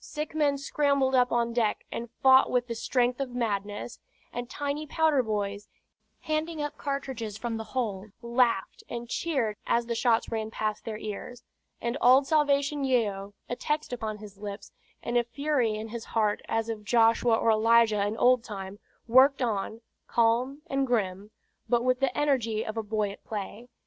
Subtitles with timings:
[0.00, 3.98] Sick men scrambled up on deck and fought with the strength of madness;
[4.32, 5.68] and tiny powder boys,
[6.22, 10.96] handing up cartridges from the hold, laughed and cheered as the shots ran past their
[10.96, 11.44] ears;
[11.82, 16.40] and old Salvation Yeo, a text upon his lips, and a fury in his heart
[16.48, 21.30] as of Joshua or Elijah in old time, worked on, calm and grim,
[21.68, 23.68] but with the energy of a boy at play.